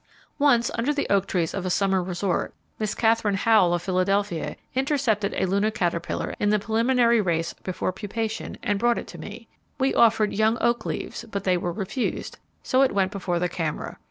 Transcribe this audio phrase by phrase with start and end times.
[0.39, 5.31] Once under the oak trees of a summer resort, Miss Katherine Howell, of Philadelphia, intercepted
[5.35, 9.47] a Luna caterpillar in the preliminary race before pupation and brought it to me.
[9.79, 13.99] We offered young oak leaves, but they were refused, so it went before the camera.